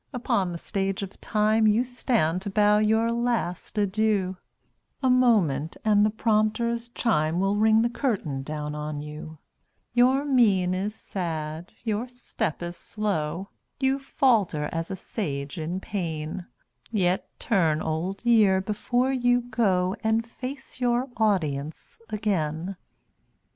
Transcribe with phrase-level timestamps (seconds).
[0.13, 4.35] upon the Stage of Time You stand to bow your last adieu;
[5.03, 9.37] A moment, and the prompter's chime Will ring the curtain down on you.
[9.93, 16.47] Your mien is sad, your step is slow; You falter as a Sage in pain;
[16.89, 22.75] Yet turn, Old Year, before you go, And face your audience again.